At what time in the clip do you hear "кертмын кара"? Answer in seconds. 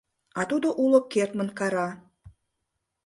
1.11-1.89